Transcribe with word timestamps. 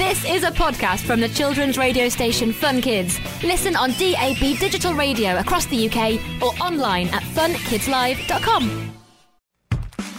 This 0.00 0.24
is 0.24 0.44
a 0.44 0.50
podcast 0.50 1.00
from 1.00 1.20
the 1.20 1.28
children's 1.28 1.76
radio 1.76 2.08
station 2.08 2.54
Fun 2.54 2.80
Kids. 2.80 3.20
Listen 3.44 3.76
on 3.76 3.90
DAB 3.90 4.58
digital 4.58 4.94
radio 4.94 5.36
across 5.36 5.66
the 5.66 5.90
UK 5.90 6.14
or 6.40 6.54
online 6.58 7.08
at 7.08 7.22
funkidslive.com. 7.22 8.94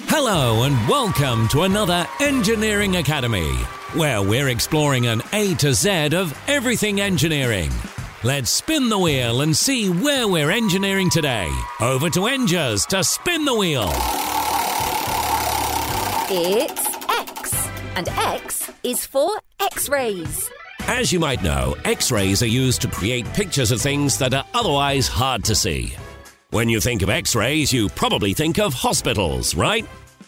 Hello 0.08 0.66
and 0.66 0.88
welcome 0.88 1.48
to 1.48 1.64
another 1.64 2.06
Engineering 2.20 2.98
Academy, 2.98 3.50
where 3.96 4.22
we're 4.22 4.50
exploring 4.50 5.08
an 5.08 5.24
A 5.34 5.56
to 5.56 5.74
Z 5.74 6.14
of 6.14 6.40
everything 6.48 7.02
engineering. 7.02 7.72
Let's 8.24 8.52
spin 8.52 8.88
the 8.88 9.00
wheel 9.00 9.42
and 9.42 9.58
see 9.58 9.90
where 9.90 10.28
we're 10.28 10.52
engineering 10.52 11.10
today. 11.10 11.52
Over 11.80 12.12
to 12.12 12.28
Engers 12.28 12.86
to 12.86 13.04
spin 13.04 13.46
the 13.46 13.56
wheel. 13.56 13.90
It's 16.30 16.86
X, 17.10 17.68
and 17.96 18.08
X 18.10 18.72
is 18.84 19.08
for 19.08 19.42
X 19.62 19.90
rays. 19.90 20.50
As 20.88 21.14
you 21.14 21.20
might 21.20 21.44
know, 21.44 21.76
X 21.86 22.12
rays 22.12 22.42
are 22.42 22.48
used 22.48 22.82
to 22.82 22.88
create 22.88 23.26
pictures 23.34 23.70
of 23.70 23.80
things 23.80 24.18
that 24.18 24.34
are 24.34 24.46
otherwise 24.56 25.08
hard 25.08 25.44
to 25.46 25.54
see. 25.54 25.94
When 26.50 26.68
you 26.68 26.82
think 26.82 27.04
of 27.04 27.12
X 27.12 27.36
rays, 27.36 27.72
you 27.72 27.88
probably 27.90 28.34
think 28.34 28.58
of 28.58 28.74
hospitals, 28.74 29.54
right? 29.54 29.86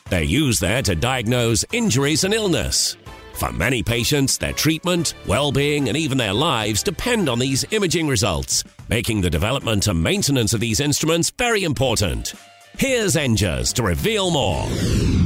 They're 0.09 0.21
used 0.21 0.61
there 0.61 0.83
to 0.83 0.93
diagnose 0.93 1.65
injuries 1.71 2.23
and 2.25 2.33
illness. 2.33 2.95
For 3.33 3.51
many 3.51 3.81
patients, 3.81 4.37
their 4.37 4.53
treatment, 4.53 5.15
well 5.25 5.51
being, 5.51 5.87
and 5.87 5.97
even 5.97 6.19
their 6.19 6.33
lives 6.33 6.83
depend 6.83 7.27
on 7.27 7.39
these 7.39 7.65
imaging 7.71 8.07
results, 8.07 8.63
making 8.87 9.21
the 9.21 9.31
development 9.31 9.87
and 9.87 10.01
maintenance 10.01 10.53
of 10.53 10.59
these 10.59 10.79
instruments 10.79 11.31
very 11.31 11.63
important. 11.63 12.33
Here's 12.77 13.15
Engers 13.15 13.73
to 13.73 13.83
reveal 13.83 14.29
more. 14.29 15.22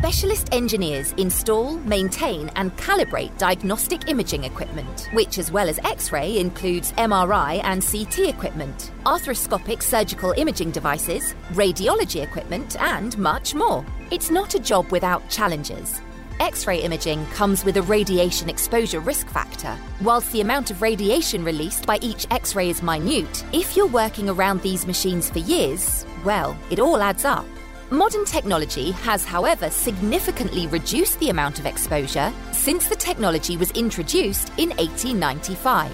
Specialist 0.00 0.48
engineers 0.52 1.12
install, 1.18 1.76
maintain, 1.80 2.50
and 2.56 2.74
calibrate 2.78 3.36
diagnostic 3.36 4.08
imaging 4.08 4.44
equipment, 4.44 5.10
which, 5.12 5.36
as 5.36 5.52
well 5.52 5.68
as 5.68 5.78
X 5.80 6.10
ray, 6.10 6.38
includes 6.38 6.92
MRI 6.92 7.60
and 7.64 7.84
CT 7.84 8.30
equipment, 8.30 8.92
arthroscopic 9.04 9.82
surgical 9.82 10.32
imaging 10.32 10.70
devices, 10.70 11.34
radiology 11.52 12.22
equipment, 12.22 12.80
and 12.80 13.16
much 13.18 13.54
more. 13.54 13.84
It's 14.10 14.30
not 14.30 14.54
a 14.54 14.58
job 14.58 14.90
without 14.90 15.28
challenges. 15.28 16.00
X 16.40 16.66
ray 16.66 16.80
imaging 16.80 17.26
comes 17.26 17.62
with 17.62 17.76
a 17.76 17.82
radiation 17.82 18.48
exposure 18.48 19.00
risk 19.00 19.28
factor. 19.28 19.76
Whilst 20.00 20.32
the 20.32 20.40
amount 20.40 20.70
of 20.70 20.80
radiation 20.80 21.44
released 21.44 21.84
by 21.84 21.98
each 22.00 22.26
X 22.30 22.56
ray 22.56 22.70
is 22.70 22.82
minute, 22.82 23.44
if 23.52 23.76
you're 23.76 23.86
working 23.86 24.30
around 24.30 24.62
these 24.62 24.86
machines 24.86 25.28
for 25.28 25.40
years, 25.40 26.06
well, 26.24 26.56
it 26.70 26.78
all 26.78 27.02
adds 27.02 27.26
up. 27.26 27.44
Modern 27.92 28.24
technology 28.24 28.92
has, 28.92 29.24
however, 29.24 29.68
significantly 29.68 30.68
reduced 30.68 31.18
the 31.18 31.30
amount 31.30 31.58
of 31.58 31.66
exposure 31.66 32.32
since 32.52 32.86
the 32.86 32.94
technology 32.94 33.56
was 33.56 33.72
introduced 33.72 34.50
in 34.58 34.68
1895. 34.76 35.90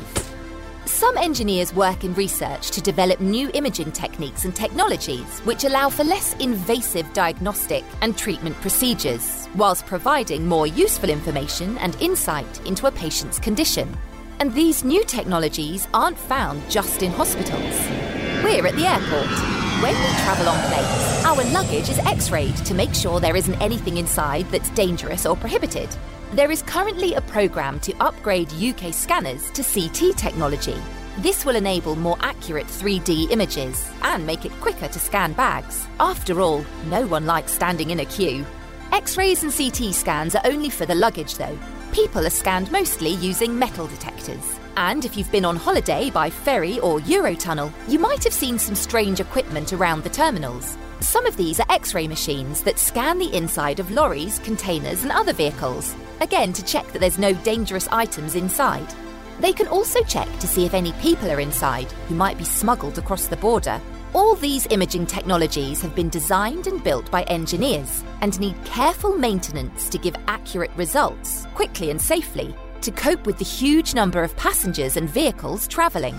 Some 0.84 1.16
engineers 1.16 1.72
work 1.72 2.04
in 2.04 2.12
research 2.12 2.70
to 2.72 2.82
develop 2.82 3.20
new 3.20 3.50
imaging 3.54 3.92
techniques 3.92 4.44
and 4.44 4.54
technologies 4.54 5.40
which 5.40 5.64
allow 5.64 5.88
for 5.88 6.04
less 6.04 6.34
invasive 6.34 7.10
diagnostic 7.14 7.82
and 8.02 8.16
treatment 8.16 8.60
procedures, 8.60 9.48
whilst 9.54 9.86
providing 9.86 10.46
more 10.46 10.66
useful 10.66 11.08
information 11.08 11.78
and 11.78 11.96
insight 12.02 12.60
into 12.66 12.88
a 12.88 12.92
patient's 12.92 13.38
condition. 13.38 13.88
And 14.38 14.52
these 14.52 14.84
new 14.84 15.02
technologies 15.02 15.88
aren't 15.94 16.18
found 16.18 16.62
just 16.70 17.02
in 17.02 17.10
hospitals. 17.10 17.80
We're 18.44 18.66
at 18.66 18.74
the 18.74 18.86
airport. 18.86 19.55
When 19.82 19.92
we 19.92 20.08
travel 20.22 20.48
on 20.48 20.58
planes, 20.70 21.24
our 21.26 21.44
luggage 21.52 21.90
is 21.90 21.98
x 21.98 22.30
rayed 22.30 22.56
to 22.64 22.72
make 22.72 22.94
sure 22.94 23.20
there 23.20 23.36
isn't 23.36 23.60
anything 23.60 23.98
inside 23.98 24.46
that's 24.50 24.70
dangerous 24.70 25.26
or 25.26 25.36
prohibited. 25.36 25.90
There 26.32 26.50
is 26.50 26.62
currently 26.62 27.12
a 27.12 27.20
programme 27.20 27.78
to 27.80 27.92
upgrade 28.00 28.50
UK 28.54 28.94
scanners 28.94 29.50
to 29.50 29.62
CT 29.62 30.16
technology. 30.16 30.76
This 31.18 31.44
will 31.44 31.56
enable 31.56 31.94
more 31.94 32.16
accurate 32.20 32.66
3D 32.66 33.30
images 33.30 33.86
and 34.00 34.24
make 34.24 34.46
it 34.46 34.60
quicker 34.62 34.88
to 34.88 34.98
scan 34.98 35.34
bags. 35.34 35.86
After 36.00 36.40
all, 36.40 36.64
no 36.86 37.06
one 37.06 37.26
likes 37.26 37.52
standing 37.52 37.90
in 37.90 38.00
a 38.00 38.06
queue. 38.06 38.46
X 38.92 39.18
rays 39.18 39.42
and 39.42 39.52
CT 39.52 39.94
scans 39.94 40.34
are 40.34 40.46
only 40.46 40.70
for 40.70 40.86
the 40.86 40.94
luggage 40.94 41.36
though. 41.36 41.58
People 41.96 42.26
are 42.26 42.30
scanned 42.30 42.70
mostly 42.70 43.08
using 43.08 43.58
metal 43.58 43.86
detectors. 43.86 44.60
And 44.76 45.06
if 45.06 45.16
you've 45.16 45.32
been 45.32 45.46
on 45.46 45.56
holiday 45.56 46.10
by 46.10 46.28
ferry 46.28 46.78
or 46.80 47.00
Eurotunnel, 47.00 47.72
you 47.88 47.98
might 47.98 48.22
have 48.24 48.34
seen 48.34 48.58
some 48.58 48.74
strange 48.74 49.18
equipment 49.18 49.72
around 49.72 50.04
the 50.04 50.10
terminals. 50.10 50.76
Some 51.00 51.24
of 51.24 51.38
these 51.38 51.58
are 51.58 51.64
X 51.70 51.94
ray 51.94 52.06
machines 52.06 52.60
that 52.64 52.78
scan 52.78 53.18
the 53.18 53.34
inside 53.34 53.80
of 53.80 53.90
lorries, 53.90 54.40
containers, 54.40 55.04
and 55.04 55.10
other 55.10 55.32
vehicles, 55.32 55.96
again 56.20 56.52
to 56.52 56.64
check 56.66 56.86
that 56.92 56.98
there's 56.98 57.18
no 57.18 57.32
dangerous 57.32 57.88
items 57.88 58.34
inside. 58.34 58.92
They 59.40 59.52
can 59.52 59.68
also 59.68 60.02
check 60.04 60.28
to 60.38 60.46
see 60.46 60.64
if 60.64 60.74
any 60.74 60.92
people 60.94 61.30
are 61.30 61.40
inside 61.40 61.92
who 62.08 62.14
might 62.14 62.38
be 62.38 62.44
smuggled 62.44 62.98
across 62.98 63.26
the 63.26 63.36
border. 63.36 63.80
All 64.14 64.34
these 64.34 64.66
imaging 64.70 65.06
technologies 65.06 65.82
have 65.82 65.94
been 65.94 66.08
designed 66.08 66.66
and 66.66 66.82
built 66.82 67.10
by 67.10 67.22
engineers 67.24 68.02
and 68.22 68.38
need 68.40 68.56
careful 68.64 69.16
maintenance 69.16 69.88
to 69.90 69.98
give 69.98 70.16
accurate 70.26 70.70
results 70.76 71.46
quickly 71.54 71.90
and 71.90 72.00
safely 72.00 72.54
to 72.80 72.90
cope 72.92 73.26
with 73.26 73.36
the 73.38 73.44
huge 73.44 73.94
number 73.94 74.22
of 74.22 74.36
passengers 74.36 74.96
and 74.96 75.10
vehicles 75.10 75.66
travelling. 75.66 76.18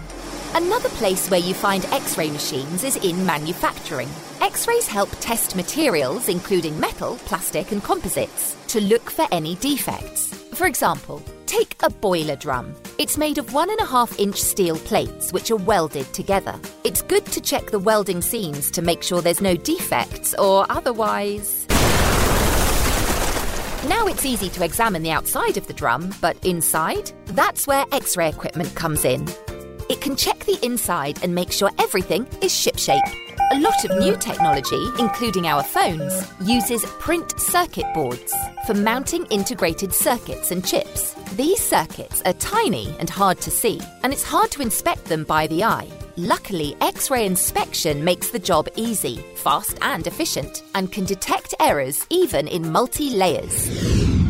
Another 0.54 0.90
place 0.90 1.30
where 1.30 1.40
you 1.40 1.54
find 1.54 1.86
X 1.86 2.18
ray 2.18 2.30
machines 2.30 2.84
is 2.84 2.98
in 2.98 3.26
manufacturing. 3.26 4.10
X 4.42 4.68
rays 4.68 4.88
help 4.88 5.10
test 5.20 5.56
materials, 5.56 6.30
including 6.30 6.80
metal, 6.80 7.16
plastic, 7.26 7.72
and 7.72 7.84
composites, 7.84 8.56
to 8.68 8.82
look 8.82 9.10
for 9.10 9.28
any 9.32 9.56
defects. 9.56 10.34
For 10.54 10.68
example, 10.68 11.22
take 11.48 11.76
a 11.82 11.90
boiler 11.90 12.36
drum. 12.36 12.76
It's 13.00 13.18
made 13.18 13.38
of 13.38 13.54
one 13.54 13.70
and 13.70 13.80
a 13.80 13.86
half 13.86 14.20
inch 14.20 14.40
steel 14.40 14.76
plates 14.76 15.32
which 15.32 15.50
are 15.50 15.56
welded 15.56 16.14
together. 16.14 16.60
It's 16.84 17.02
good 17.02 17.26
to 17.28 17.42
check 17.42 17.72
the 17.72 17.80
welding 17.80 18.22
seams 18.22 18.70
to 18.72 18.82
make 18.82 19.02
sure 19.02 19.22
there's 19.22 19.42
no 19.42 19.56
defects, 19.56 20.34
or 20.36 20.66
otherwise. 20.70 21.66
Now 23.88 24.06
it's 24.08 24.26
easy 24.26 24.50
to 24.50 24.66
examine 24.66 25.02
the 25.02 25.12
outside 25.12 25.56
of 25.56 25.68
the 25.68 25.74
drum, 25.74 26.14
but 26.20 26.36
inside? 26.46 27.12
That's 27.28 27.66
where 27.66 27.86
X 27.94 28.18
ray 28.18 28.30
equipment 28.30 28.76
comes 28.76 29.06
in. 29.06 29.26
It 29.90 30.02
can 30.02 30.18
check 30.18 30.40
the 30.40 30.60
inside 30.62 31.24
and 31.24 31.34
make 31.34 31.54
sure 31.54 31.72
everything 31.80 32.28
is 32.42 32.52
shipshape. 32.52 33.00
A 33.54 33.60
lot 33.60 33.86
of 33.86 33.98
new 33.98 34.18
technology, 34.18 34.90
including 35.00 35.48
our 35.48 35.64
phones, 35.64 36.30
uses 36.42 36.86
print 37.00 37.40
circuit 37.40 37.86
boards 37.94 38.34
for 38.66 38.74
mounting 38.74 39.26
integrated 39.28 39.94
circuits 39.94 40.52
and 40.52 40.66
chips. 40.66 41.17
These 41.38 41.62
circuits 41.62 42.24
are 42.26 42.34
tiny 42.34 42.96
and 42.98 43.08
hard 43.08 43.40
to 43.42 43.52
see, 43.52 43.80
and 44.02 44.12
it's 44.12 44.24
hard 44.24 44.50
to 44.50 44.64
inspect 44.64 45.06
them 45.06 45.24
by 45.24 45.46
the 45.46 45.64
eye. 45.64 45.88
Luckily, 46.16 46.76
X 46.82 47.12
ray 47.12 47.28
inspection 47.28 48.04
makes 48.04 48.32
the 48.32 48.40
job 48.40 48.68
easy, 48.76 49.24
fast, 49.36 49.78
and 49.84 50.08
efficient, 50.08 50.64
and 50.74 50.92
can 50.92 51.06
detect 51.06 51.54
errors 51.60 52.08
even 52.10 52.48
in 52.48 52.72
multi 52.72 53.12
layers. 53.12 53.70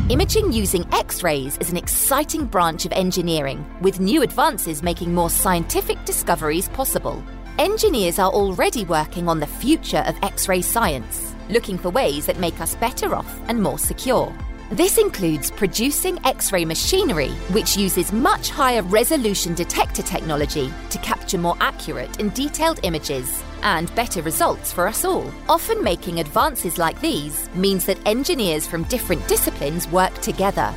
Imaging 0.09 0.51
using 0.51 0.85
X 0.91 1.23
rays 1.23 1.57
is 1.59 1.71
an 1.71 1.77
exciting 1.77 2.43
branch 2.43 2.85
of 2.85 2.91
engineering, 2.91 3.65
with 3.79 4.01
new 4.01 4.21
advances 4.21 4.83
making 4.83 5.13
more 5.13 5.29
scientific 5.29 6.03
discoveries 6.03 6.67
possible. 6.67 7.23
Engineers 7.57 8.19
are 8.19 8.31
already 8.31 8.83
working 8.83 9.29
on 9.29 9.39
the 9.39 9.47
future 9.47 10.03
of 10.07 10.21
X 10.23 10.49
ray 10.49 10.61
science, 10.61 11.33
looking 11.49 11.77
for 11.77 11.89
ways 11.89 12.25
that 12.25 12.41
make 12.41 12.59
us 12.59 12.75
better 12.75 13.15
off 13.15 13.33
and 13.47 13.63
more 13.63 13.79
secure. 13.79 14.35
This 14.71 14.97
includes 14.97 15.49
producing 15.49 16.19
X 16.25 16.51
ray 16.51 16.65
machinery, 16.65 17.29
which 17.51 17.77
uses 17.77 18.11
much 18.11 18.49
higher 18.49 18.81
resolution 18.81 19.53
detector 19.53 20.01
technology 20.01 20.73
to 20.89 20.97
capture 20.97 21.37
more 21.37 21.55
accurate 21.61 22.19
and 22.19 22.33
detailed 22.33 22.81
images 22.83 23.41
and 23.63 23.93
better 23.95 24.21
results 24.21 24.73
for 24.73 24.85
us 24.85 25.05
all. 25.05 25.31
Often 25.47 25.81
making 25.81 26.19
advances 26.19 26.77
like 26.77 26.99
these 26.99 27.49
means 27.55 27.85
that 27.85 28.05
engineers 28.05 28.67
from 28.67 28.83
different 28.83 29.25
disciplines 29.29 29.87
work 29.87 30.13
together. 30.19 30.73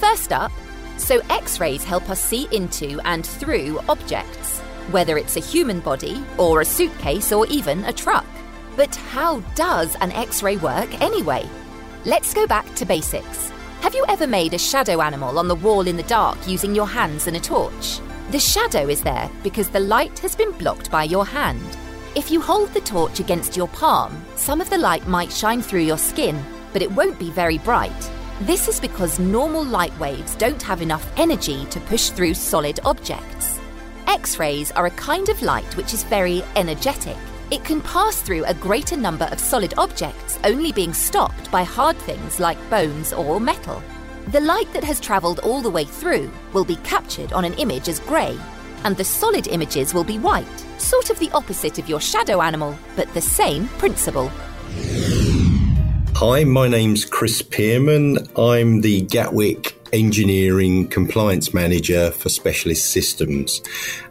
First 0.00 0.32
up, 0.32 0.50
so 0.96 1.20
X 1.30 1.60
rays 1.60 1.84
help 1.84 2.10
us 2.10 2.20
see 2.20 2.48
into 2.50 3.00
and 3.04 3.24
through 3.24 3.78
objects, 3.88 4.58
whether 4.90 5.16
it's 5.16 5.36
a 5.36 5.40
human 5.40 5.78
body 5.78 6.20
or 6.36 6.62
a 6.62 6.64
suitcase 6.64 7.30
or 7.30 7.46
even 7.46 7.84
a 7.84 7.92
truck. 7.92 8.26
But 8.74 8.96
how 8.96 9.38
does 9.54 9.94
an 10.00 10.10
X 10.10 10.42
ray 10.42 10.56
work 10.56 11.00
anyway? 11.00 11.48
Let's 12.06 12.32
go 12.32 12.46
back 12.46 12.74
to 12.76 12.86
basics. 12.86 13.50
Have 13.82 13.94
you 13.94 14.06
ever 14.08 14.26
made 14.26 14.54
a 14.54 14.58
shadow 14.58 15.02
animal 15.02 15.38
on 15.38 15.48
the 15.48 15.54
wall 15.54 15.86
in 15.86 15.98
the 15.98 16.02
dark 16.04 16.38
using 16.48 16.74
your 16.74 16.86
hands 16.86 17.26
and 17.26 17.36
a 17.36 17.40
torch? 17.40 18.00
The 18.30 18.38
shadow 18.38 18.88
is 18.88 19.02
there 19.02 19.30
because 19.42 19.68
the 19.68 19.80
light 19.80 20.18
has 20.20 20.34
been 20.34 20.50
blocked 20.52 20.90
by 20.90 21.04
your 21.04 21.26
hand. 21.26 21.76
If 22.14 22.30
you 22.30 22.40
hold 22.40 22.72
the 22.72 22.80
torch 22.80 23.20
against 23.20 23.54
your 23.54 23.68
palm, 23.68 24.24
some 24.34 24.62
of 24.62 24.70
the 24.70 24.78
light 24.78 25.06
might 25.08 25.30
shine 25.30 25.60
through 25.60 25.82
your 25.82 25.98
skin, 25.98 26.42
but 26.72 26.80
it 26.80 26.90
won't 26.90 27.18
be 27.18 27.30
very 27.30 27.58
bright. 27.58 28.10
This 28.40 28.66
is 28.66 28.80
because 28.80 29.18
normal 29.18 29.62
light 29.62 29.96
waves 30.00 30.36
don't 30.36 30.62
have 30.62 30.80
enough 30.80 31.06
energy 31.18 31.66
to 31.66 31.80
push 31.80 32.08
through 32.08 32.32
solid 32.32 32.80
objects. 32.86 33.60
X 34.06 34.38
rays 34.38 34.72
are 34.72 34.86
a 34.86 34.92
kind 34.92 35.28
of 35.28 35.42
light 35.42 35.76
which 35.76 35.92
is 35.92 36.02
very 36.04 36.42
energetic. 36.56 37.18
It 37.50 37.64
can 37.64 37.80
pass 37.80 38.22
through 38.22 38.44
a 38.44 38.54
greater 38.54 38.96
number 38.96 39.24
of 39.32 39.40
solid 39.40 39.74
objects, 39.76 40.38
only 40.44 40.70
being 40.70 40.94
stopped 40.94 41.50
by 41.50 41.64
hard 41.64 41.96
things 41.96 42.38
like 42.38 42.70
bones 42.70 43.12
or 43.12 43.40
metal. 43.40 43.82
The 44.28 44.38
light 44.38 44.72
that 44.72 44.84
has 44.84 45.00
travelled 45.00 45.40
all 45.40 45.60
the 45.60 45.68
way 45.68 45.84
through 45.84 46.30
will 46.52 46.64
be 46.64 46.76
captured 46.76 47.32
on 47.32 47.44
an 47.44 47.54
image 47.54 47.88
as 47.88 47.98
grey, 47.98 48.38
and 48.84 48.96
the 48.96 49.02
solid 49.02 49.48
images 49.48 49.92
will 49.92 50.04
be 50.04 50.16
white, 50.16 50.46
sort 50.78 51.10
of 51.10 51.18
the 51.18 51.30
opposite 51.32 51.80
of 51.80 51.88
your 51.88 52.00
shadow 52.00 52.40
animal, 52.40 52.78
but 52.94 53.12
the 53.14 53.20
same 53.20 53.66
principle. 53.78 54.30
Hi, 56.14 56.44
my 56.44 56.68
name's 56.68 57.04
Chris 57.04 57.42
Pearman. 57.42 58.28
I'm 58.36 58.82
the 58.82 59.00
Gatwick 59.00 59.76
Engineering 59.92 60.86
Compliance 60.86 61.52
Manager 61.52 62.12
for 62.12 62.28
Specialist 62.28 62.90
Systems. 62.90 63.60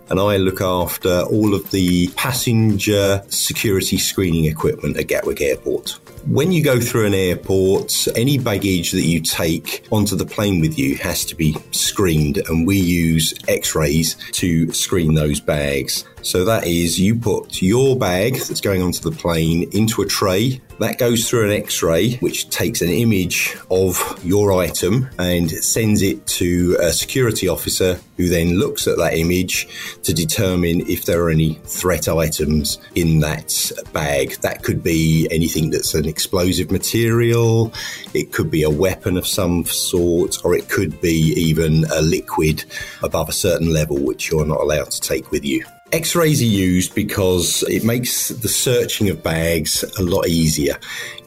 And 0.10 0.20
I 0.20 0.38
look 0.38 0.62
after 0.62 1.22
all 1.22 1.54
of 1.54 1.70
the 1.72 2.08
passenger 2.16 3.24
security 3.30 3.98
screening 3.98 4.46
equipment 4.46 4.98
at 4.98 5.08
Gatwick 5.08 5.42
Airport. 5.42 6.00
When 6.26 6.52
you 6.52 6.64
go 6.64 6.80
through 6.80 7.06
an 7.06 7.14
airport, 7.14 8.08
any 8.16 8.38
baggage 8.38 8.92
that 8.92 9.04
you 9.04 9.22
take 9.22 9.88
onto 9.92 10.16
the 10.16 10.26
plane 10.26 10.60
with 10.60 10.78
you 10.78 10.96
has 10.98 11.24
to 11.26 11.36
be 11.36 11.56
screened, 11.72 12.38
and 12.50 12.68
we 12.68 12.78
use 12.78 13.34
x 13.48 13.74
rays 13.74 14.16
to 14.34 14.72
screen 14.74 15.14
those 15.14 15.40
bags. 15.40 16.04
So 16.22 16.44
that 16.44 16.68
is, 16.68 17.00
you 17.00 17.16
put 17.16 17.62
your 17.62 17.98
bag 17.98 18.36
that's 18.36 18.62
going 18.62 18.82
onto 18.82 19.10
the 19.10 19.16
plane 19.16 19.70
into 19.72 20.02
a 20.02 20.06
tray. 20.06 20.62
That 20.80 20.98
goes 20.98 21.30
through 21.30 21.46
an 21.46 21.52
x 21.52 21.84
ray, 21.84 22.16
which 22.16 22.50
takes 22.50 22.81
an 22.81 22.90
image 22.90 23.58
of 23.70 24.18
your 24.24 24.54
item 24.54 25.10
and 25.20 25.52
sends 25.52 26.02
it 26.02 26.26
to 26.28 26.78
a 26.80 26.94
security 26.94 27.50
officer 27.50 28.00
who 28.16 28.30
then 28.30 28.58
looks 28.58 28.88
at 28.88 28.98
that 28.98 29.14
image 29.14 29.68
to 30.04 30.14
determine 30.14 30.90
if 30.90 31.04
there 31.04 31.22
are 31.22 31.30
any 31.30 31.56
threat 31.66 32.08
items 32.08 32.78
in 32.96 33.20
that 33.20 33.74
bag. 33.92 34.36
That 34.42 34.64
could 34.64 34.81
be 34.81 35.28
anything 35.31 35.70
that's 35.70 35.96
an 35.96 36.08
explosive 36.08 36.72
material, 36.72 37.74
it 38.14 38.32
could 38.32 38.50
be 38.50 38.64
a 38.64 38.70
weapon 38.70 39.18
of 39.18 39.28
some 39.28 39.66
sort, 39.66 40.38
or 40.46 40.56
it 40.56 40.70
could 40.70 41.02
be 41.02 41.34
even 41.36 41.84
a 41.92 42.02
liquid 42.02 42.64
above 43.04 43.28
a 43.28 43.34
certain 43.34 43.74
level 43.74 43.98
which 43.98 44.32
you're 44.32 44.46
not 44.46 44.62
allowed 44.62 44.92
to 44.92 45.02
take 45.02 45.30
with 45.30 45.44
you. 45.44 45.66
X-rays 45.91 46.39
are 46.39 46.45
used 46.45 46.94
because 46.94 47.63
it 47.63 47.83
makes 47.83 48.30
the 48.30 48.47
searching 48.47 49.09
of 49.09 49.24
bags 49.24 49.83
a 49.97 50.03
lot 50.03 50.27
easier. 50.27 50.77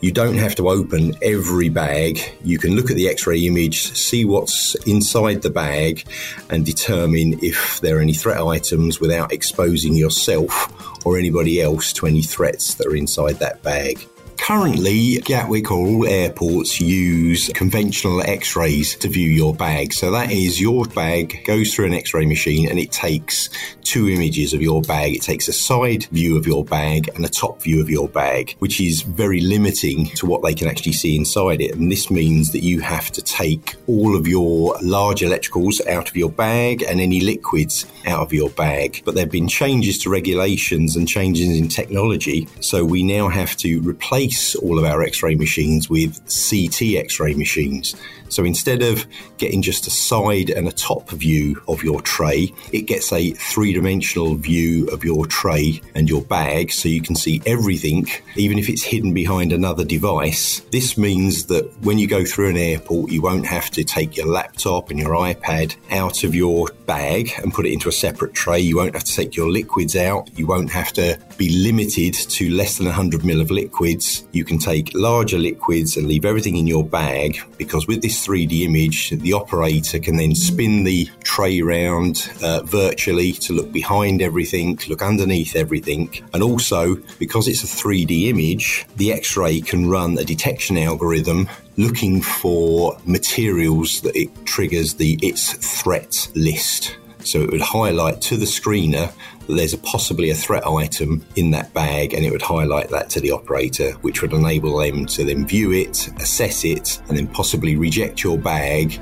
You 0.00 0.12
don't 0.12 0.36
have 0.36 0.54
to 0.54 0.68
open 0.68 1.16
every 1.20 1.68
bag. 1.68 2.20
You 2.44 2.58
can 2.58 2.76
look 2.76 2.88
at 2.88 2.96
the 2.96 3.08
X-ray 3.08 3.40
image, 3.40 3.92
see 3.92 4.24
what's 4.24 4.76
inside 4.86 5.42
the 5.42 5.50
bag 5.50 6.06
and 6.48 6.64
determine 6.64 7.40
if 7.42 7.80
there 7.80 7.98
are 7.98 8.00
any 8.00 8.14
threat 8.14 8.40
items 8.40 9.00
without 9.00 9.32
exposing 9.32 9.94
yourself 9.94 11.04
or 11.04 11.18
anybody 11.18 11.60
else 11.60 11.92
to 11.94 12.06
any 12.06 12.22
threats 12.22 12.74
that 12.74 12.86
are 12.86 12.94
inside 12.94 13.40
that 13.40 13.64
bag. 13.64 14.06
Currently, 14.42 15.18
Gatwick 15.18 15.70
or 15.70 15.86
all 15.86 16.04
airports 16.04 16.80
use 16.80 17.48
conventional 17.54 18.22
x 18.22 18.56
rays 18.56 18.96
to 18.96 19.08
view 19.08 19.28
your 19.28 19.54
bag. 19.54 19.92
So 19.92 20.10
that 20.10 20.32
is 20.32 20.60
your 20.60 20.84
bag 20.86 21.44
goes 21.44 21.72
through 21.72 21.86
an 21.86 21.94
x 21.94 22.12
ray 22.12 22.26
machine 22.26 22.68
and 22.68 22.76
it 22.76 22.90
takes 22.90 23.50
two 23.84 24.08
images 24.08 24.52
of 24.52 24.60
your 24.60 24.82
bag. 24.82 25.14
It 25.14 25.22
takes 25.22 25.46
a 25.46 25.52
side 25.52 26.06
view 26.06 26.36
of 26.36 26.44
your 26.44 26.64
bag 26.64 27.08
and 27.14 27.24
a 27.24 27.28
top 27.28 27.62
view 27.62 27.80
of 27.80 27.88
your 27.88 28.08
bag, 28.08 28.56
which 28.58 28.80
is 28.80 29.02
very 29.02 29.40
limiting 29.40 30.06
to 30.16 30.26
what 30.26 30.42
they 30.42 30.54
can 30.54 30.66
actually 30.66 30.94
see 30.94 31.14
inside 31.14 31.60
it. 31.60 31.76
And 31.76 31.90
this 31.90 32.10
means 32.10 32.50
that 32.50 32.64
you 32.64 32.80
have 32.80 33.12
to 33.12 33.22
take 33.22 33.76
all 33.86 34.16
of 34.16 34.26
your 34.26 34.76
large 34.82 35.20
electricals 35.20 35.86
out 35.86 36.10
of 36.10 36.16
your 36.16 36.30
bag 36.30 36.82
and 36.82 37.00
any 37.00 37.20
liquids 37.20 37.86
out 38.08 38.18
of 38.18 38.32
your 38.32 38.50
bag. 38.50 39.02
But 39.04 39.14
there 39.14 39.22
have 39.22 39.30
been 39.30 39.46
changes 39.46 39.98
to 39.98 40.10
regulations 40.10 40.96
and 40.96 41.06
changes 41.06 41.48
in 41.56 41.68
technology. 41.68 42.48
So 42.58 42.84
we 42.84 43.04
now 43.04 43.28
have 43.28 43.56
to 43.58 43.80
replace 43.82 44.31
replace 44.32 44.54
all 44.56 44.78
of 44.78 44.84
our 44.84 45.02
X 45.02 45.22
ray 45.22 45.34
machines 45.34 45.90
with 45.90 46.20
CT 46.26 46.96
X 46.96 47.20
ray 47.20 47.34
machines. 47.34 47.94
So 48.32 48.44
instead 48.44 48.82
of 48.82 49.06
getting 49.36 49.60
just 49.60 49.86
a 49.86 49.90
side 49.90 50.48
and 50.48 50.66
a 50.66 50.72
top 50.72 51.10
view 51.10 51.62
of 51.68 51.82
your 51.82 52.00
tray, 52.00 52.52
it 52.72 52.82
gets 52.82 53.12
a 53.12 53.32
three 53.32 53.74
dimensional 53.74 54.36
view 54.36 54.86
of 54.88 55.04
your 55.04 55.26
tray 55.26 55.82
and 55.94 56.08
your 56.08 56.22
bag 56.22 56.72
so 56.72 56.88
you 56.88 57.02
can 57.02 57.14
see 57.14 57.42
everything, 57.44 58.06
even 58.36 58.58
if 58.58 58.70
it's 58.70 58.82
hidden 58.82 59.12
behind 59.12 59.52
another 59.52 59.84
device. 59.84 60.60
This 60.72 60.96
means 60.96 61.46
that 61.46 61.70
when 61.82 61.98
you 61.98 62.06
go 62.06 62.24
through 62.24 62.48
an 62.48 62.56
airport, 62.56 63.10
you 63.10 63.20
won't 63.20 63.46
have 63.46 63.70
to 63.72 63.84
take 63.84 64.16
your 64.16 64.26
laptop 64.26 64.90
and 64.90 64.98
your 64.98 65.14
iPad 65.14 65.76
out 65.90 66.24
of 66.24 66.34
your 66.34 66.68
bag 66.86 67.32
and 67.42 67.52
put 67.52 67.66
it 67.66 67.72
into 67.72 67.90
a 67.90 67.92
separate 67.92 68.32
tray. 68.32 68.60
You 68.60 68.78
won't 68.78 68.94
have 68.94 69.04
to 69.04 69.14
take 69.14 69.36
your 69.36 69.50
liquids 69.50 69.94
out. 69.94 70.30
You 70.38 70.46
won't 70.46 70.70
have 70.70 70.92
to 70.94 71.18
be 71.36 71.50
limited 71.50 72.14
to 72.14 72.50
less 72.50 72.78
than 72.78 72.86
100 72.86 73.20
ml 73.20 73.42
of 73.42 73.50
liquids. 73.50 74.26
You 74.32 74.44
can 74.44 74.58
take 74.58 74.94
larger 74.94 75.38
liquids 75.38 75.96
and 75.98 76.06
leave 76.06 76.24
everything 76.24 76.56
in 76.56 76.66
your 76.66 76.84
bag 76.84 77.38
because 77.58 77.86
with 77.86 78.00
this 78.00 78.21
3D 78.26 78.62
image, 78.62 79.10
the 79.10 79.32
operator 79.32 79.98
can 79.98 80.16
then 80.16 80.34
spin 80.34 80.84
the 80.84 81.08
tray 81.24 81.60
round 81.62 82.30
uh, 82.42 82.62
virtually 82.62 83.32
to 83.32 83.52
look 83.52 83.72
behind 83.72 84.22
everything, 84.22 84.78
look 84.88 85.02
underneath 85.02 85.56
everything. 85.56 86.10
And 86.32 86.42
also, 86.42 86.96
because 87.18 87.48
it's 87.48 87.64
a 87.64 87.66
3D 87.66 88.28
image, 88.28 88.86
the 88.96 89.12
X 89.12 89.36
ray 89.36 89.60
can 89.60 89.88
run 89.88 90.18
a 90.18 90.24
detection 90.24 90.78
algorithm 90.78 91.48
looking 91.76 92.20
for 92.20 92.98
materials 93.04 94.00
that 94.02 94.14
it 94.16 94.30
triggers 94.44 94.94
the 94.94 95.18
its 95.22 95.52
threat 95.80 96.28
list. 96.34 96.96
So 97.24 97.42
it 97.42 97.50
would 97.50 97.60
highlight 97.60 98.20
to 98.22 98.36
the 98.36 98.46
screener 98.46 99.12
that 99.46 99.54
there's 99.54 99.72
a 99.72 99.78
possibly 99.78 100.30
a 100.30 100.34
threat 100.34 100.66
item 100.66 101.24
in 101.36 101.50
that 101.52 101.72
bag 101.74 102.14
and 102.14 102.24
it 102.24 102.30
would 102.30 102.42
highlight 102.42 102.90
that 102.90 103.10
to 103.10 103.20
the 103.20 103.30
operator, 103.30 103.92
which 104.02 104.22
would 104.22 104.32
enable 104.32 104.78
them 104.78 105.06
to 105.06 105.24
then 105.24 105.46
view 105.46 105.72
it, 105.72 106.08
assess 106.20 106.64
it, 106.64 107.00
and 107.08 107.16
then 107.16 107.26
possibly 107.26 107.76
reject 107.76 108.22
your 108.22 108.38
bag 108.38 109.00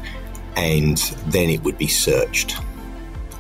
and 0.56 0.98
then 1.28 1.48
it 1.48 1.62
would 1.62 1.78
be 1.78 1.86
searched. 1.86 2.56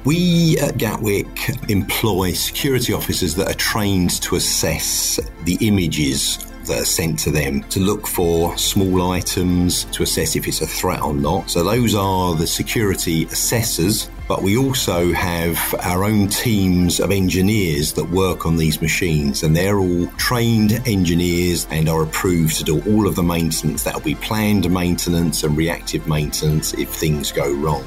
We 0.04 0.56
at 0.58 0.78
Gatwick 0.78 1.50
employ 1.68 2.32
security 2.32 2.94
officers 2.94 3.34
that 3.34 3.48
are 3.48 3.58
trained 3.58 4.22
to 4.22 4.36
assess 4.36 5.20
the 5.44 5.58
images 5.60 6.38
that 6.64 6.80
are 6.80 6.86
sent 6.86 7.18
to 7.20 7.30
them 7.30 7.62
to 7.64 7.80
look 7.80 8.06
for 8.06 8.56
small 8.56 9.12
items 9.12 9.84
to 9.86 10.02
assess 10.02 10.36
if 10.36 10.48
it's 10.48 10.62
a 10.62 10.66
threat 10.66 11.02
or 11.02 11.12
not. 11.12 11.50
So 11.50 11.62
those 11.62 11.94
are 11.94 12.34
the 12.34 12.46
security 12.46 13.24
assessors 13.24 14.08
but 14.30 14.42
we 14.42 14.56
also 14.56 15.12
have 15.12 15.58
our 15.80 16.04
own 16.04 16.28
teams 16.28 17.00
of 17.00 17.10
engineers 17.10 17.94
that 17.94 18.04
work 18.10 18.46
on 18.46 18.56
these 18.56 18.80
machines, 18.80 19.42
and 19.42 19.56
they're 19.56 19.80
all 19.80 20.06
trained 20.18 20.70
engineers 20.86 21.66
and 21.72 21.88
are 21.88 22.04
approved 22.04 22.54
to 22.56 22.62
do 22.62 22.80
all 22.82 23.08
of 23.08 23.16
the 23.16 23.24
maintenance. 23.24 23.82
That'll 23.82 24.00
be 24.00 24.14
planned 24.14 24.70
maintenance 24.70 25.42
and 25.42 25.56
reactive 25.56 26.06
maintenance 26.06 26.74
if 26.74 26.90
things 26.90 27.32
go 27.32 27.52
wrong. 27.54 27.84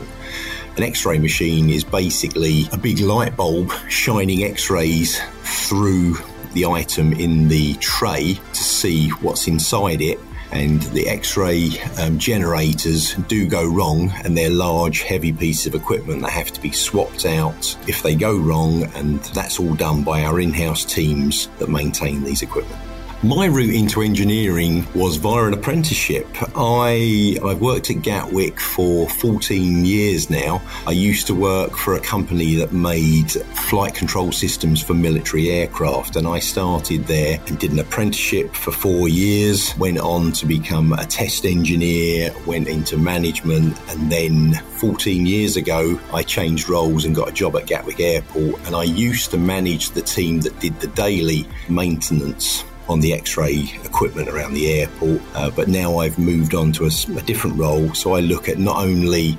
An 0.75 0.83
X 0.83 1.05
ray 1.05 1.17
machine 1.17 1.69
is 1.69 1.85
basically 1.85 2.67
a 2.73 2.77
big 2.77 2.99
light 2.99 3.37
bulb 3.37 3.71
shining 3.87 4.43
X 4.43 4.69
rays 4.69 5.21
through 5.43 6.17
the 6.51 6.65
item 6.65 7.13
in 7.13 7.47
the 7.47 7.75
tray 7.75 8.33
to 8.33 8.63
see 8.63 9.07
what's 9.21 9.47
inside 9.47 10.01
it 10.01 10.19
and 10.53 10.83
the 10.93 11.09
X-ray 11.09 11.71
um, 11.99 12.19
generators 12.19 13.15
do 13.27 13.47
go 13.49 13.67
wrong, 13.67 14.11
and 14.23 14.37
they're 14.37 14.51
large, 14.51 15.01
heavy 15.01 15.33
pieces 15.33 15.65
of 15.65 15.75
equipment 15.75 16.21
that 16.21 16.31
have 16.31 16.51
to 16.51 16.61
be 16.61 16.71
swapped 16.71 17.25
out 17.25 17.75
if 17.87 18.03
they 18.03 18.15
go 18.15 18.37
wrong, 18.37 18.83
and 18.95 19.19
that's 19.35 19.59
all 19.59 19.73
done 19.73 20.03
by 20.03 20.23
our 20.23 20.39
in-house 20.39 20.85
teams 20.85 21.47
that 21.57 21.69
maintain 21.69 22.23
these 22.23 22.43
equipment. 22.43 22.79
My 23.23 23.45
route 23.45 23.73
into 23.73 24.01
engineering 24.01 24.85
was 24.93 25.15
via 25.15 25.45
an 25.45 25.53
apprenticeship. 25.53 26.27
I, 26.57 27.37
I've 27.41 27.61
worked 27.61 27.89
at 27.89 28.01
Gatwick 28.01 28.59
for 28.59 29.07
14 29.07 29.85
years 29.85 30.29
now. 30.29 30.61
I 30.85 30.91
used 30.91 31.27
to 31.27 31.33
work 31.33 31.77
for 31.77 31.93
a 31.93 32.01
company 32.01 32.55
that 32.55 32.73
made 32.73 33.31
flight 33.31 33.95
control 33.95 34.33
systems 34.33 34.83
for 34.83 34.93
military 34.93 35.51
aircraft, 35.51 36.17
and 36.17 36.27
I 36.27 36.39
started 36.39 37.05
there 37.05 37.39
and 37.47 37.57
did 37.57 37.71
an 37.71 37.79
apprenticeship 37.79 38.53
for 38.53 38.73
four 38.73 39.07
years. 39.07 39.73
Went 39.77 39.99
on 39.99 40.33
to 40.33 40.45
become 40.45 40.91
a 40.91 41.05
test 41.05 41.45
engineer, 41.45 42.35
went 42.45 42.67
into 42.67 42.97
management, 42.97 43.79
and 43.91 44.11
then 44.11 44.55
14 44.81 45.25
years 45.25 45.55
ago, 45.55 45.97
I 46.11 46.23
changed 46.23 46.67
roles 46.67 47.05
and 47.05 47.15
got 47.15 47.29
a 47.29 47.31
job 47.31 47.55
at 47.55 47.67
Gatwick 47.67 48.01
Airport. 48.01 48.67
And 48.67 48.75
I 48.75 48.83
used 48.83 49.31
to 49.31 49.37
manage 49.37 49.91
the 49.91 50.01
team 50.01 50.41
that 50.41 50.59
did 50.59 50.77
the 50.81 50.87
daily 50.87 51.47
maintenance 51.69 52.65
on 52.89 52.99
the 52.99 53.13
x-ray 53.13 53.71
equipment 53.83 54.27
around 54.29 54.53
the 54.53 54.81
airport 54.81 55.21
uh, 55.35 55.49
but 55.49 55.67
now 55.67 55.97
I've 55.97 56.19
moved 56.19 56.53
on 56.53 56.71
to 56.73 56.85
a, 56.85 56.91
a 57.17 57.21
different 57.21 57.57
role. 57.57 57.93
So 57.93 58.13
I 58.13 58.19
look 58.19 58.49
at 58.49 58.57
not 58.57 58.77
only 58.77 59.37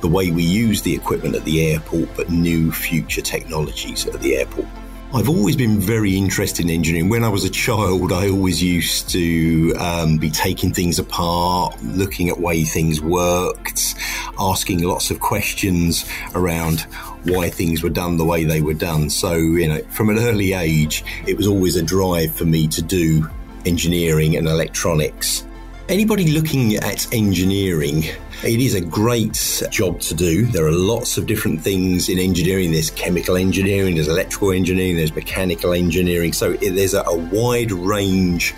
the 0.00 0.08
way 0.08 0.30
we 0.30 0.42
use 0.42 0.82
the 0.82 0.94
equipment 0.94 1.34
at 1.34 1.44
the 1.44 1.72
airport 1.72 2.08
but 2.16 2.30
new 2.30 2.72
future 2.72 3.22
technologies 3.22 4.06
at 4.06 4.20
the 4.20 4.36
airport 4.36 4.68
I've 5.14 5.28
always 5.28 5.54
been 5.54 5.78
very 5.78 6.16
interested 6.16 6.64
in 6.64 6.70
engineering. 6.70 7.08
When 7.08 7.22
I 7.22 7.28
was 7.28 7.44
a 7.44 7.50
child, 7.50 8.12
I 8.12 8.28
always 8.28 8.60
used 8.60 9.08
to 9.10 9.72
um, 9.78 10.18
be 10.18 10.30
taking 10.30 10.72
things 10.72 10.98
apart, 10.98 11.80
looking 11.82 12.28
at 12.28 12.40
way 12.40 12.64
things 12.64 13.00
worked, 13.00 13.94
asking 14.38 14.82
lots 14.82 15.12
of 15.12 15.20
questions 15.20 16.04
around 16.34 16.80
why 17.22 17.50
things 17.50 17.84
were 17.84 17.88
done 17.88 18.16
the 18.16 18.24
way 18.24 18.44
they 18.44 18.60
were 18.60 18.74
done. 18.74 19.08
So, 19.08 19.36
you 19.36 19.68
know, 19.68 19.80
from 19.90 20.10
an 20.10 20.18
early 20.18 20.54
age, 20.54 21.04
it 21.24 21.36
was 21.36 21.46
always 21.46 21.76
a 21.76 21.82
drive 21.82 22.34
for 22.34 22.44
me 22.44 22.66
to 22.68 22.82
do 22.82 23.28
engineering 23.64 24.36
and 24.36 24.48
electronics. 24.48 25.46
Anybody 25.88 26.32
looking 26.32 26.74
at 26.74 27.06
engineering 27.14 28.02
It 28.42 28.60
is 28.60 28.74
a 28.74 28.80
great 28.80 29.62
job 29.70 30.00
to 30.00 30.14
do. 30.14 30.44
There 30.46 30.66
are 30.66 30.72
lots 30.72 31.16
of 31.16 31.26
different 31.26 31.62
things 31.62 32.08
in 32.08 32.18
engineering. 32.18 32.70
There's 32.70 32.90
chemical 32.90 33.36
engineering, 33.36 33.94
there's 33.94 34.08
electrical 34.08 34.52
engineering, 34.52 34.96
there's 34.96 35.14
mechanical 35.14 35.72
engineering. 35.72 36.34
So 36.34 36.52
it, 36.52 36.74
there's 36.74 36.92
a, 36.92 37.02
a 37.02 37.16
wide 37.16 37.72
range 37.72 38.54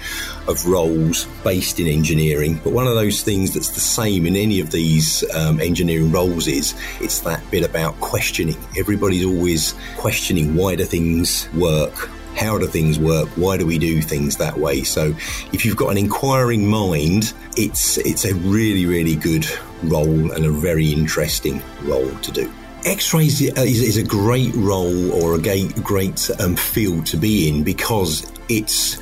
of 0.48 0.66
roles 0.66 1.26
based 1.44 1.78
in 1.78 1.86
engineering. 1.86 2.60
But 2.64 2.72
one 2.72 2.88
of 2.88 2.94
those 2.94 3.22
things 3.22 3.54
that's 3.54 3.70
the 3.70 3.80
same 3.80 4.26
in 4.26 4.34
any 4.34 4.58
of 4.58 4.72
these 4.72 5.22
um, 5.34 5.60
engineering 5.60 6.10
roles 6.10 6.48
is 6.48 6.74
it's 7.00 7.20
that 7.20 7.48
bit 7.50 7.64
about 7.64 8.00
questioning. 8.00 8.56
Everybody's 8.76 9.24
always 9.24 9.74
questioning 9.96 10.56
why 10.56 10.74
do 10.74 10.84
things 10.84 11.48
work? 11.54 12.10
How 12.38 12.56
do 12.56 12.66
things 12.66 12.98
work? 12.98 13.28
Why 13.30 13.56
do 13.56 13.66
we 13.66 13.78
do 13.78 14.00
things 14.00 14.36
that 14.36 14.56
way? 14.56 14.84
So, 14.84 15.14
if 15.52 15.64
you've 15.64 15.76
got 15.76 15.88
an 15.88 15.98
inquiring 15.98 16.66
mind, 16.66 17.34
it's 17.56 17.98
it's 17.98 18.24
a 18.24 18.34
really 18.34 18.86
really 18.86 19.16
good 19.16 19.46
role 19.82 20.32
and 20.32 20.44
a 20.44 20.50
very 20.50 20.92
interesting 20.92 21.62
role 21.82 22.10
to 22.10 22.32
do. 22.32 22.52
X-rays 22.84 23.40
is, 23.40 23.82
is 23.82 23.96
a 23.96 24.04
great 24.04 24.54
role 24.54 25.10
or 25.12 25.34
a 25.34 25.38
great, 25.38 25.74
great 25.82 26.30
um, 26.38 26.54
field 26.54 27.06
to 27.06 27.16
be 27.16 27.48
in 27.48 27.64
because 27.64 28.30
it's 28.48 28.98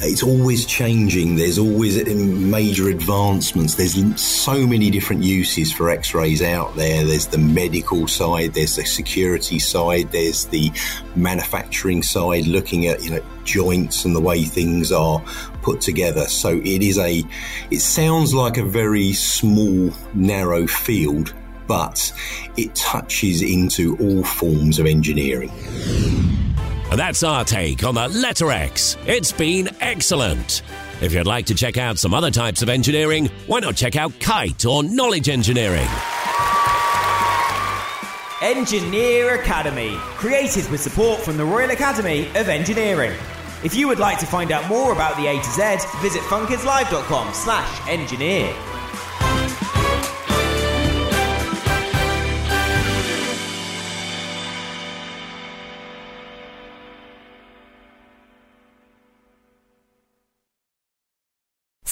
it's 0.00 0.22
always 0.22 0.66
changing. 0.66 1.36
There's 1.36 1.58
always 1.58 1.96
major 2.06 2.88
advancements. 2.88 3.74
There's 3.76 4.20
so 4.20 4.66
many 4.66 4.90
different 4.90 5.22
uses 5.22 5.72
for 5.72 5.90
X-rays 5.90 6.42
out 6.42 6.74
there. 6.76 7.04
There's 7.04 7.26
the 7.26 7.38
medical 7.38 8.08
side. 8.08 8.54
There's 8.54 8.76
the 8.76 8.84
security 8.84 9.58
side. 9.58 10.10
There's 10.10 10.46
the 10.46 10.72
manufacturing 11.14 12.02
side, 12.02 12.46
looking 12.46 12.86
at 12.86 13.02
you 13.02 13.10
know 13.10 13.22
joints 13.44 14.04
and 14.04 14.16
the 14.16 14.20
way 14.20 14.44
things 14.44 14.90
are 14.90 15.22
put 15.62 15.80
together. 15.80 16.26
So 16.26 16.58
it 16.58 16.82
is 16.82 16.98
a. 16.98 17.22
It 17.70 17.80
sounds 17.80 18.34
like 18.34 18.56
a 18.56 18.64
very 18.64 19.12
small, 19.12 19.90
narrow 20.12 20.66
field, 20.66 21.34
but 21.66 22.12
it 22.56 22.74
touches 22.74 23.42
into 23.42 23.96
all 23.98 24.24
forms 24.24 24.78
of 24.78 24.86
engineering. 24.86 25.52
That's 26.96 27.24
our 27.24 27.44
take 27.44 27.82
on 27.82 27.96
the 27.96 28.08
letter 28.08 28.52
X. 28.52 28.96
It's 29.04 29.32
been 29.32 29.68
excellent. 29.80 30.62
If 31.00 31.12
you'd 31.12 31.26
like 31.26 31.46
to 31.46 31.54
check 31.54 31.76
out 31.76 31.98
some 31.98 32.14
other 32.14 32.30
types 32.30 32.62
of 32.62 32.68
engineering, 32.68 33.26
why 33.48 33.60
not 33.60 33.74
check 33.74 33.96
out 33.96 34.12
Kite 34.20 34.64
or 34.64 34.84
Knowledge 34.84 35.28
Engineering? 35.28 35.88
Engineer 38.42 39.34
Academy, 39.34 39.96
created 40.16 40.70
with 40.70 40.80
support 40.80 41.20
from 41.20 41.36
the 41.36 41.44
Royal 41.44 41.70
Academy 41.70 42.28
of 42.36 42.48
Engineering. 42.48 43.16
If 43.64 43.74
you 43.74 43.88
would 43.88 43.98
like 43.98 44.18
to 44.20 44.26
find 44.26 44.52
out 44.52 44.68
more 44.68 44.92
about 44.92 45.16
the 45.16 45.26
A 45.26 45.36
to 45.36 45.50
Z, 45.50 45.78
visit 46.00 46.22
funkidslive.com 46.22 47.34
slash 47.34 47.88
engineer. 47.88 48.54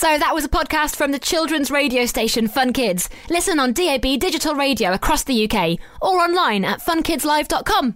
So 0.03 0.19
that 0.19 0.35
was 0.35 0.45
a 0.45 0.49
podcast 0.49 0.97
from 0.97 1.13
the 1.13 1.19
children's 1.21 1.71
radio 1.71 2.07
station 2.07 2.49
Fun 2.49 2.73
Kids. 2.73 3.09
Listen 3.31 3.61
on 3.61 3.73
DAB 3.73 4.19
digital 4.19 4.57
radio 4.57 4.93
across 4.93 5.23
the 5.23 5.49
UK 5.49 5.79
or 6.01 6.19
online 6.19 6.65
at 6.65 6.81
funkidslive.com. 6.81 7.95